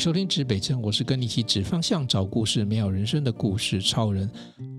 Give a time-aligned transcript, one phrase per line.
[0.00, 4.30] 收听指北针，我是跟你一起指方向、找故事、美好人生的故事超人。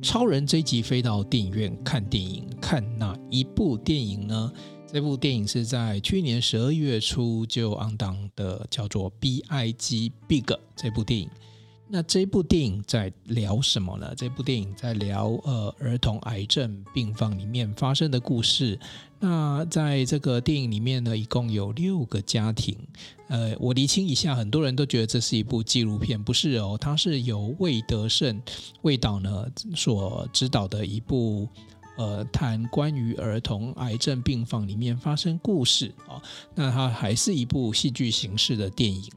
[0.02, 4.52] 超人这一集飞到电影院看电影，看哪一部电影呢？
[4.92, 10.12] 这部电影是在去年十二月初就昂档的，叫做《B.I.G.
[10.28, 10.42] Big》
[10.76, 11.30] 这部电影。
[11.94, 14.14] 那这部电影在聊什么呢？
[14.16, 18.80] 这部电影在聊呃儿童癌症病房里面发生的故事。
[19.20, 22.78] 那在这个电影里面呢，一共有六个家庭。
[23.28, 28.42] 呃，我厘清一下，很多人都觉得这是一部纪录片，不是哦，它是由魏德圣
[28.84, 29.46] 魏导呢
[29.76, 31.46] 所指导的一部
[31.98, 36.22] 呃谈关于儿童癌症病房里面发生故事啊、哦。
[36.56, 39.12] 那它还是一部戏剧形式的电影。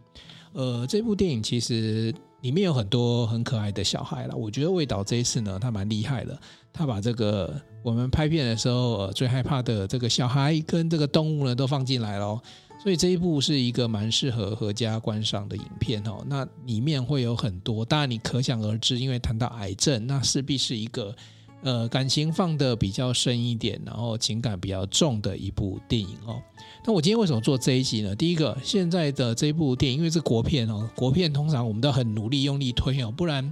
[0.54, 2.12] 呃，这部电影其实。
[2.44, 6.38] 里面有很多很可爱的小孩了，我觉得味道这一次呢，他蛮厉害的，
[6.74, 12.38] 他把这个我们拍片的时候呃最害怕的这个小孩跟这个动物呢都放进来了，
[12.82, 16.22] 所以这一部是一个蛮适合合家观赏的影片哦。
[16.26, 21.16] 那里面会有很多，当然你可想而知，因为谈到癌症，那势必是一个。
[21.64, 26.40] 呃，感情放得比较深一点，然后情感比较重的一部电影哦。
[26.84, 28.14] 那我今天为什么做这一集呢？
[28.14, 33.50] 第一个，现在的这部电影因为是国片哦，国片通常我们都很努力用力推哦，不然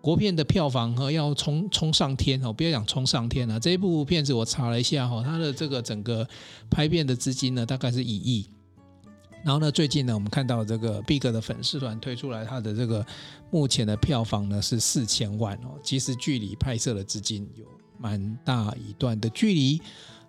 [0.00, 3.60] 国片的票房哈要冲冲上天哦，不要讲冲上天了。
[3.60, 6.26] 这一部片子我查了一下哈，它的这个整个
[6.70, 8.46] 拍片的资金呢，大概是一亿。
[9.44, 13.04] 然后呢，最近呢，我们看到这个 Big 的粉丝团推出来，它的这个
[13.50, 17.64] 目前的票房呢是四千万哦，其实距离拍摄的资金有
[17.98, 19.80] 蛮大一段的距离，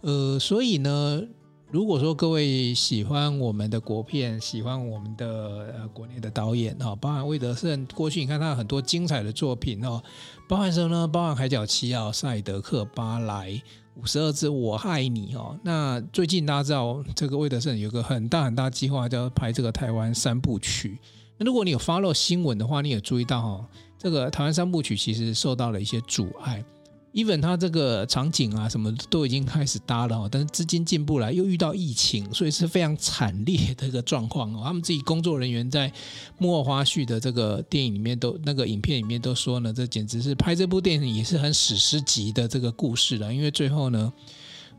[0.01, 1.21] 呃，所以呢，
[1.69, 10.01] 如果说各位喜欢我们的国片，喜欢我们的呃国内的导演哈，包含魏德圣，过去你看他很多精彩的作品哦，
[10.49, 11.07] 包含什么呢？
[11.07, 13.51] 包含《海角七号》《赛德克巴莱》。
[13.95, 20.97] 五十二只我爱你哦，那最近大家知道这个魏德圣有个很大很大计划，叫拍这个台湾三部曲。
[21.37, 23.65] 那如果你有 follow 新闻的话，你也注意到哈，
[23.97, 26.63] 这个台湾三部曲其实受到了一些阻碍。
[27.13, 34.61] Even 他这个场景啊，什么都已经开始搭了，但是资金进不来，又遇到疫情，所以是非常惨烈的一个状况哦。
[34.65, 35.91] 他们自己工作人员在
[36.37, 44.11] 幕后花絮的这个电影里面都那个影片里面都说呢，这简直是拍这部电影也是很史诗级的这个故事了，因为最后呢。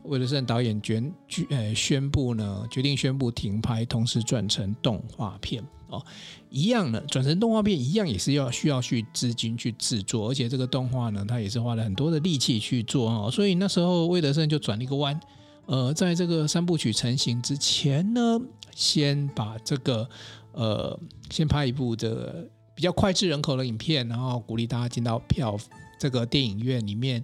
[0.07, 1.01] 魏德圣导演决
[1.49, 6.03] 呃宣布呢，决定宣布停拍，同时转成动画片哦，
[6.49, 15.19] 一样的转成动画片，一样也是要需要去资金去制作，而且这个动画呢，它也是花了很多的力气去做哦，所以那时候魏德圣就转了一个弯，
[15.65, 18.39] 呃，在这个三部曲成型之前呢，
[18.75, 20.09] 先把这个
[20.53, 25.57] 呃，先拍一部这个比较脍炙人口的影片，然后鼓励大家进到票
[25.99, 27.23] 这个电影院里面。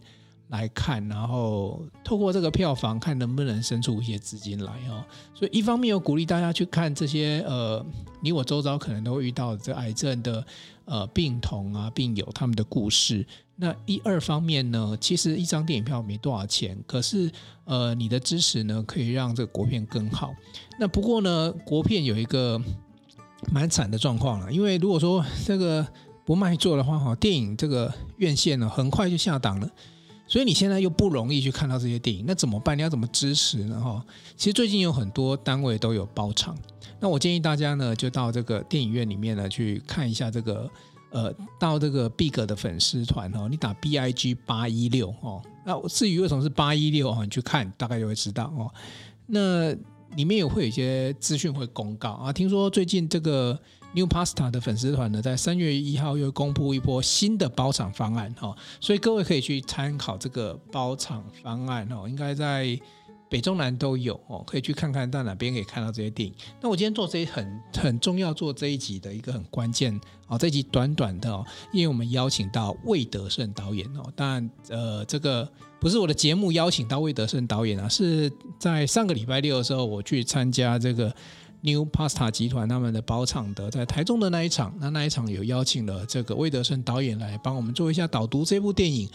[0.51, 5.03] 来看，然后透过这个票房，看能不能生出一些资金来哦。
[5.33, 7.83] 所以一方面有鼓励大家去看这些呃，
[8.21, 10.45] 你我周遭可能都会遇到这癌症的
[10.85, 13.25] 呃病童啊、病友他们的故事。
[13.55, 17.31] 那一二方面呢，其实一张电影票没多少钱，可是
[17.63, 20.33] 呃你的支持呢，可以让这个国片更好。
[20.77, 22.61] 那不过呢，国片有一个
[23.53, 25.87] 蛮惨的状况了，因为如果说这个
[26.25, 29.69] 不卖座的话，哈，电影这个院线呢，很快就下档了。
[30.31, 32.77] 所以你现在又不容易去看到这些电影，那怎么办？
[32.77, 33.77] 你要怎么支持呢？
[33.81, 34.01] 哈，
[34.37, 36.57] 其实最近有很多单位都有包场，
[37.01, 40.71] 那我建议大家呢，就到这个电影院里面呢去看一下这个，
[41.09, 48.71] 呃，到这个 Big 的粉丝团哦，你打 B I G 八一六哦，那至于为什么是八一六哦，你去看大概就会知道哦。
[49.25, 49.73] 那
[50.15, 53.59] 里面也会有一些资讯会公告啊，听说最近这个。
[53.93, 62.79] New Pasta 的粉丝团呢，在三月一号又公布一波新的包场方案哈，所以各位可以去参考这个包场方案哦，应该在
[63.29, 66.33] 北中南都有哦，可以去看看到哪边可以看到这些电影。
[66.61, 75.45] 那我今天做这一很很重要做这一集的一个很关键哦，这一集短短的哦，因为我们邀请到魏德圣导演哦，当然呃这个
[75.81, 81.13] 不是我的节目邀请到魏德圣导演啊，是在上个礼拜六的时候我去参加这个。
[81.61, 89.09] New Pasta 集团他们的包场的在台中的那一场，那那一场有邀请了这个魏德圣导演来帮我们做一下导读这部电影，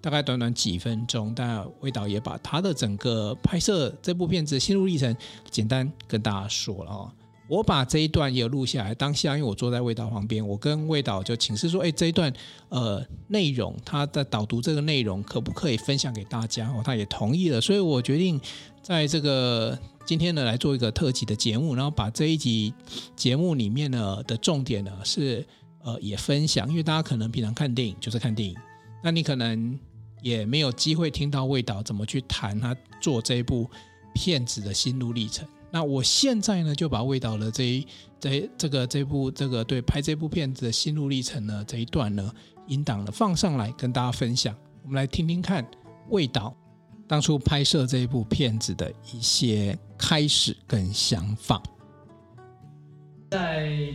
[0.00, 5.16] 大概短短几分钟，但魏导也把他的整个拍摄这部片子心路历程
[5.50, 7.10] 简单跟大家说了哦。
[7.48, 12.32] 我把这一段也录下来，当下因为我坐在魏导旁边，我跟魏导就请示说，哎，这一段
[12.68, 16.68] 呃内容，他在导读这个内容可不可以分享给大家？
[16.70, 18.40] 哦，他也同意了，所以我决定
[18.82, 19.78] 在这个。
[20.04, 22.74] 今天呢，来做一个特辑的节目，然后把这一集
[23.14, 25.46] 节目里面呢的重点呢是
[25.84, 28.56] 呃也分享，因为大家可能平常看电影就是看电影，
[29.00, 29.78] 那你可能
[30.20, 33.70] 也没有机会听到魏导怎么去谈他做这一部
[34.12, 35.46] 片子的心路历程。
[35.72, 37.86] 那我现在呢就把魏导的这一
[38.20, 42.30] 这这个这部这个对拍这部片子的心路历程呢这一段呢
[42.66, 45.66] 音档呢放上来跟大家分享，我们来听听看
[46.10, 46.54] 魏导。
[47.08, 51.62] 当初拍摄这一部片子的一些开始跟想法，
[53.30, 53.92] 在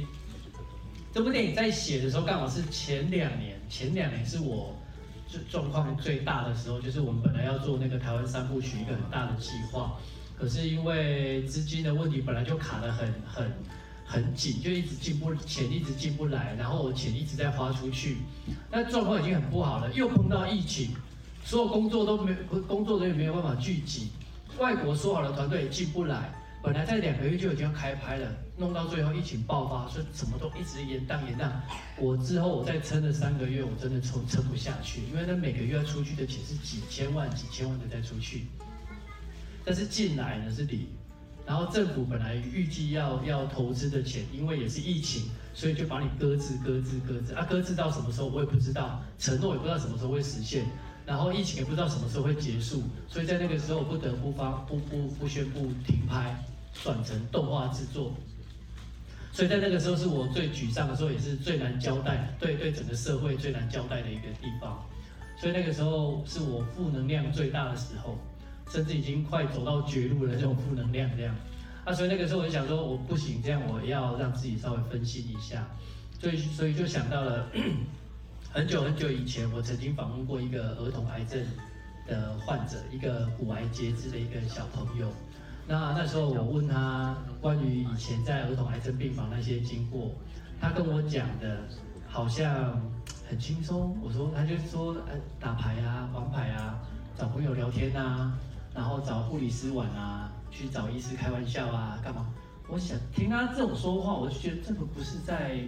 [1.12, 4.76] 这部电影在写的时候，刚好是前两年，前两年是我
[5.28, 9.98] 最状况最大的时候，就是我们本来要做那个台湾三部曲一个很大的计划，
[10.40, 13.52] 可是因为资金的问题，本来就卡得很很
[14.06, 18.18] 很紧，就一直进不钱一直进不来，然后我钱一直在花出去，
[18.72, 20.90] 那状况已经很不好了，又碰到疫情。
[21.44, 22.34] 所有工作都没，
[22.68, 24.10] 工作人员没有办法聚集，
[24.60, 26.30] 外国说好的团队也进不来。
[26.62, 31.50] 本来在两个月就已经要开拍了，弄到最后疫情爆发，所以什么都一直延宕延宕。
[31.98, 38.48] 我之后我再撑了三个月，我真的撑撑不下去，因为他每个月要出去的钱是几千万、几千万的再出去，
[39.68, 40.88] 但是进来呢是零。
[41.46, 45.24] 然后政府本来预计要要投资的钱，因为也是疫情，
[45.54, 50.66] 所以就把你搁置、搁置、搁置啊，搁置到什么时候我也不知道，承诺也不知道什么时候会实现。
[51.06, 56.34] 然后疫情也不知道什么时候会结束，所以在那个时候不得不发不不不宣布停拍，
[56.74, 58.14] 转成动画制作。
[59.34, 64.82] 所以在那个时候是我最沮丧的时候，也是最难交代，对对整个社会最难交代的一个地方。
[65.40, 68.18] 所以那个时候是我负能量最大的时候，
[68.70, 71.36] 甚至已经快走到绝路了这种负能量这样。
[71.86, 75.68] 啊，所以那个时候我就想说，我不行，这样我要让自己稍微分析一下，
[76.20, 77.48] 所以所以就想到了。
[78.50, 81.40] 很久很久以前，我曾经访问过一个儿童癌症
[82.08, 85.12] 的患者，一个骨癌截肢的一个小朋友。
[85.68, 90.12] 那那时候我问他关于以前在儿童癌症病房那些经过，
[90.60, 91.60] 他跟我讲的
[92.08, 92.82] 好像
[93.30, 93.96] 很轻松。
[94.02, 94.96] 我说，他就说，
[95.40, 96.80] 打牌啊，玩牌啊，
[97.16, 98.34] 找朋友聊天啊，
[98.78, 102.26] 然后找护理师玩啊，去找医师开玩笑啊，干嘛？
[102.70, 105.68] 我想听他这种说话，我就觉得这个不是在。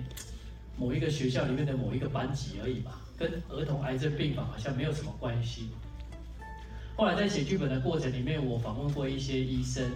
[0.77, 5.71] 某一个学校里面的某一个班级而已吧，跟儿童癌症病房好像没有什么关系。
[6.95, 9.91] 后来在写剧本的过程里面，我访问过一些医生，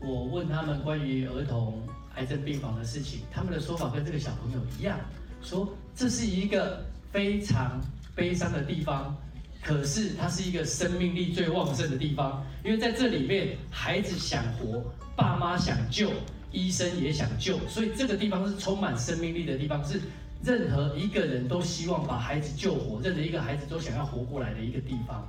[0.00, 1.80] 我问他们关于儿童
[2.16, 4.98] 癌症病房的事情，他们的说法跟这个小朋友一样，
[5.40, 7.80] 说这是一个非常
[8.16, 9.16] 悲伤的地方，
[9.62, 14.82] 可是它是一个生命力最旺盛的地方，因为在这里面，孩子想活，
[15.16, 16.10] 爸妈想救。
[16.50, 20.00] 医生也想救，所以这个地方是充满生命力的地方，是
[20.42, 25.28] 任何一个人都希望把孩子救活，任何一个孩子都想要活过来的一个地方。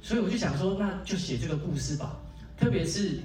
[0.00, 2.16] 所以我就想说，那就写这个故事吧。
[2.56, 3.18] 特别是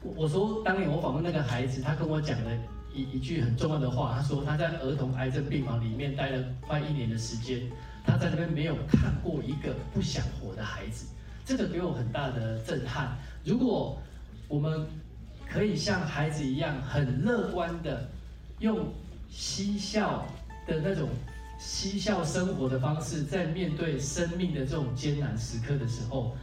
[0.00, 2.50] 我我说当年我访问那个孩子，他跟我讲了
[2.94, 7.68] 一一句很重要的话，他说他在儿童癌症病房里面待了快一年的时间，
[8.04, 11.06] 他在那边没有看过一个不想活的孩子，
[11.44, 13.16] 这个给我很大的震撼。
[13.44, 14.00] 如果
[14.48, 14.86] 我们
[15.48, 18.08] 可以像孩子一样很乐观的，
[18.58, 18.92] 用
[19.30, 20.26] 嬉笑
[20.66, 21.08] 的那种
[21.58, 26.36] 嬉笑生活的方式，在面对生命的这种艰难时刻的时候，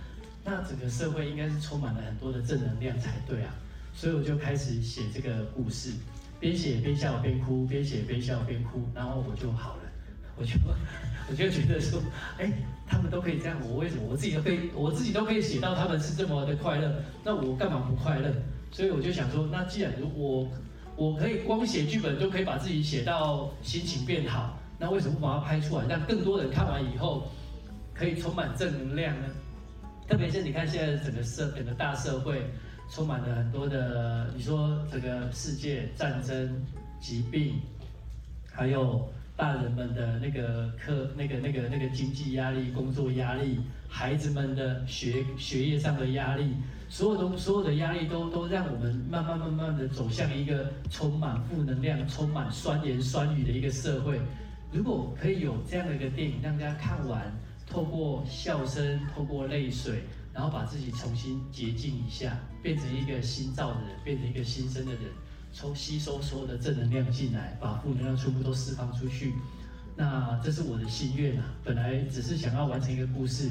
[0.43, 3.53] 那整个社会应该是充满了很多的正能量才对啊！
[3.93, 5.91] 所以我就开始写这个故事，
[6.39, 9.83] 边写边笑边哭，边写边笑边哭，然后我就好了，
[10.39, 10.53] 我就
[11.29, 12.01] 我就觉得说，
[12.37, 12.51] 哎，
[12.87, 18.33] 他们都可以这样，我为什么我自己都可以，我自己都可以写到他们是这么的快乐，那我干嘛不快乐？
[18.71, 20.47] 所以我就想说，那既然如果
[20.95, 27.27] 我可以光写剧本就可以把自己写到心情变好，那为什么不把它拍出来，让更多人看完以后
[27.93, 29.27] 可以充满正能量呢？
[30.07, 32.49] 特别是你看现在整个社整个大社会
[32.89, 36.65] 充满了很多的，你说这个世界战争、
[36.99, 37.61] 疾病，
[38.51, 39.07] 还有
[39.39, 46.57] 大人们的那个课、那个那个那个经济压力、工作压力，孩子们的学学业上的压力。
[46.89, 54.19] 所有东所有的压力都都让我们慢慢慢慢的走向一个充满负能量、充满酸言酸语的一个社会。
[54.73, 57.33] 如果可以有这样的一个电影，让大家看完，
[57.65, 60.03] 透过笑声，透过泪水，
[60.33, 65.03] 然后把自己重新洁净一下，变成一个新造的人，变成一个新生的人，
[65.51, 69.33] 从吸收所有的正能量进来，把负能量全部都释放出去。
[69.95, 71.45] 那这是我的心愿啊！
[71.63, 73.49] 本来只是想要完成一个故事，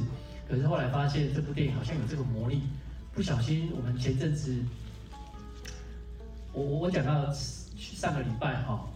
[0.49, 2.63] 可是后来发现这部电影好像有这个魔力。
[3.13, 4.57] 不小心，我们前阵子，
[6.53, 7.31] 我我我讲到
[7.75, 8.89] 上个礼拜哈，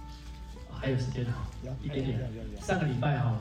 [0.70, 1.46] 还有时间哈，
[1.82, 2.18] 一点点。
[2.60, 3.40] 上个礼拜哈，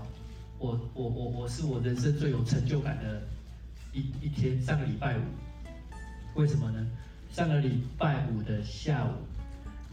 [0.60, 3.22] 我我我我是我人生最有成就感的
[3.92, 4.62] 一一天。
[4.62, 5.22] 上个礼拜五，
[6.36, 6.88] 为什么呢？
[7.32, 9.12] 上个礼拜五的下午，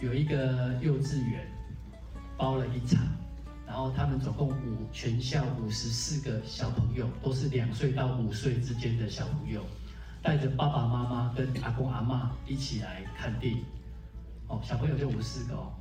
[0.04, 1.46] 有一个幼稚园
[2.36, 3.00] 包了一场，
[3.64, 9.64] 然后他们总共五全校五十四个小朋友，都是两岁到五岁之间的小朋友。
[10.20, 13.62] 带着爸爸妈妈跟阿公阿妈一起来看电影，
[14.48, 15.72] 哦，小朋友就五四个哦。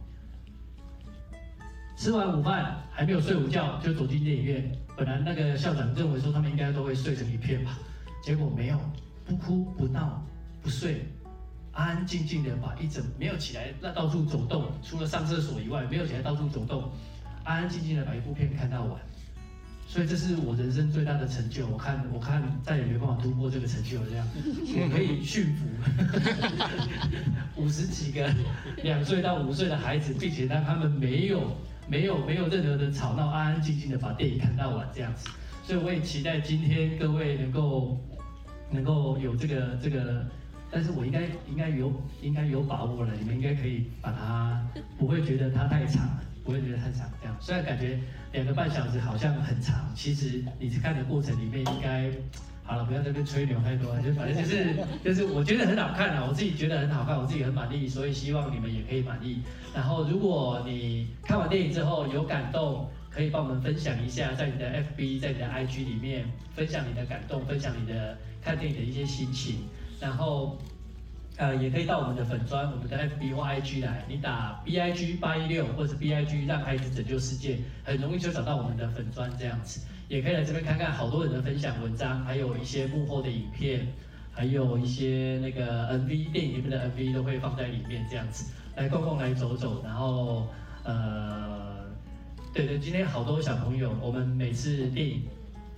[1.98, 4.72] 吃完午饭还没有睡午觉，就走进电影院。
[4.96, 7.80] 本来那个校长认为说他们应该都会睡成一片吧，
[8.22, 8.80] 结果没有，
[9.26, 10.24] 不哭不闹
[10.62, 11.04] 不睡，
[11.78, 16.90] 安安静静的把一整没有起来那到处走动，除了上厕所以外没有起来到处走动，
[17.44, 19.00] 安安静静的把一部片看到完。
[19.88, 21.68] 所以这是我人生最大的成就。
[21.68, 24.04] 我看，我看再也没办法突破这个成就。
[24.06, 25.66] 这样，我可以驯服
[27.56, 28.28] 五十几个
[28.84, 31.56] 两岁到五岁的孩子，并且让他们没有、
[31.88, 35.30] 没有、没有任何的吵闹，安安静静的把电影看到完这样子。
[35.64, 37.98] 所以我也期待今天各位能够
[38.72, 40.26] 能够有这个这个，
[40.72, 43.14] 但是我应该应该有应该有把握了。
[43.20, 44.66] 你们应该可以把它，
[44.98, 46.08] 不会觉得它太长。
[46.44, 48.00] 不会觉得太长，这样虽然感觉
[48.32, 52.10] 两个半小时好像很长，其实你看的过程里面应该
[52.64, 59.42] 好了，不要在这边吹牛太多，就反正就是 就是我觉得很好看啊，我自己觉得很好看，我自己很满意，所以希望你们也可以满意。
[59.76, 66.24] 然后如果你看完电影之后有感动，可以帮我们分享一下，在你的 FB，在你的 IG 里面
[66.56, 69.68] 分享你的感动，分享你的看电影的一些心情，
[70.00, 70.58] 然后。
[71.40, 79.82] 呃，也可以到我们的粉专，我们的 FB 或 IG 来，你打 BIG 八一六或者 BIG 让孩子拯救世界，很容易就找到我们的粉专这样子。
[80.08, 83.86] 也可以来这边看看好多人的分享文章，还有一些幕后的影片，
[84.32, 88.52] 还有一些那个 MV 电影里面的 MV 都会放在里面这样子。
[88.76, 90.48] 来逛逛，来走走，然后
[90.84, 91.86] 呃，
[92.52, 95.22] 对对，今天好多小朋友，我们每次电影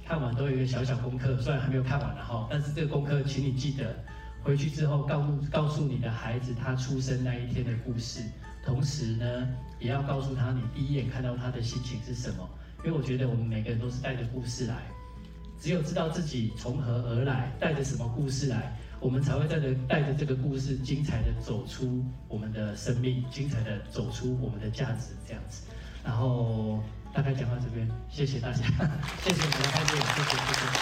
[0.09, 3.95] 看完都有一个小小功课，虽然还没有看完了哈，但是这个功课请你记得。
[4.41, 8.23] 回去之后，告诉告诉你的孩子他出生那一天的故事，
[8.65, 9.47] 同时呢，
[9.79, 12.49] 也要告诉他你第一眼看到他的心情是什么。
[12.83, 14.81] 因为我觉得我们每个人都是带着故事来，
[15.59, 25.67] 只有知道自己从何而来，带着什么故事来，我们才会带着带着这个故事，精彩的走出我们的生命，精彩的走出我们的价值，这样子。
[26.03, 26.81] 然后
[27.13, 28.63] 大概讲到这边，谢谢大家，
[29.23, 30.79] 谢谢你们的看见，谢谢谢谢。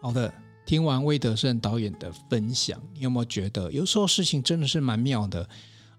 [0.00, 0.32] 好的。
[0.66, 5.46] 听完魏德圣导演的分享，你有没有觉得有时候事情真的是蛮妙的？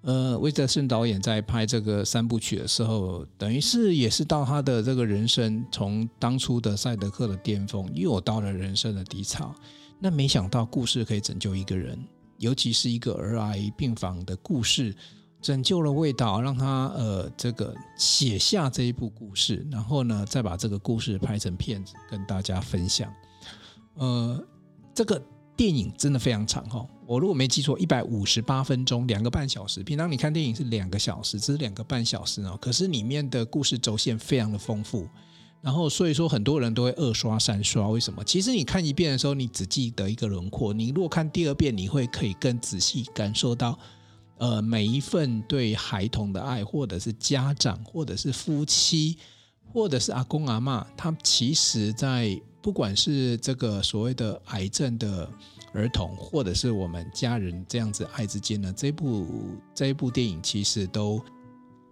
[0.01, 9.53] 呃，魏德圣导演在拍这个三部曲的时候，等于是也是到他的这个人生从当初的赛德克的巅峰，又到了人生的低潮。
[9.99, 12.03] 那没想到故事可以拯救一个人，
[12.39, 14.95] 尤其是一个儿癌病房的故事，
[15.45, 23.13] 拯救了味道，让他呃这个写下这一部故事，然后呢再把这个故事拍成片子跟大家分享，
[23.93, 24.43] 呃。
[24.95, 25.21] 这个
[25.57, 29.83] 电影真的非常长哈，我如果没记错，一百五十八分钟，两个半小时。
[29.83, 32.57] 平常你看电影是两个小时，这是两个半小时哦。
[32.61, 35.05] 可是里面的故事轴线非常的丰富，
[35.59, 37.89] 然后所以说很多人都会二刷三刷。
[37.89, 38.23] 为什么？
[38.23, 43.77] 其实你看一遍的时候，你只记得一个轮廓；你如果看第二遍，你会可以更仔细感受到，
[44.37, 49.17] 呃，每一份对孩童的爱，或者是家长，或者是夫妻，
[49.71, 52.39] 或者是阿公阿嬷，他其实在。
[52.65, 55.29] 不管是这个所谓的癌症的
[55.71, 59.27] 儿童，或者是我们家人这样子爱之间呢，这部
[59.75, 61.21] 这部电影其实都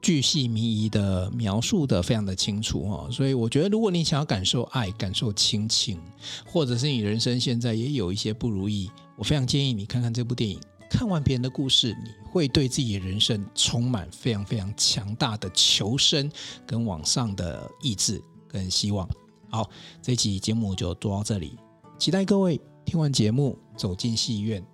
[0.01, 3.07] 巨细靡遗的描述的非常的清楚哈。
[3.11, 6.01] 所以我觉得，如果你想要感受爱、感受亲情，
[6.43, 10.59] 或者是你人生现在也有一些不如意，我非常建议你看看这部电影。
[10.93, 16.31] 看完别人的故事，你会对自己的人生充满非常非常强大的求生
[16.67, 19.09] 跟往上的意志跟希望。
[19.49, 19.67] 好，
[20.03, 21.57] 这期节目就做到这里，
[21.97, 24.61] 期待各位听完节目走进戏院《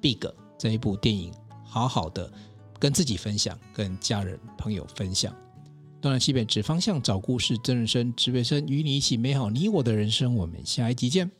[0.00, 0.16] Big》
[0.58, 1.32] 这一部电影，
[1.64, 2.30] 好好的
[2.80, 5.32] 跟自己分享，跟家人朋友分享。
[6.02, 10.34] 东南西北指方向，找故事，真人生，指北生，与你一起美好你我的人生。
[10.34, 11.39] 我们下一集见。